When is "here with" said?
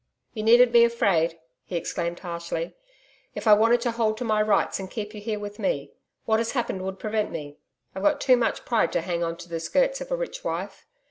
5.21-5.59